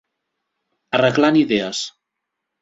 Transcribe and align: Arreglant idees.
Arreglant 0.99 1.37
idees. 1.43 1.83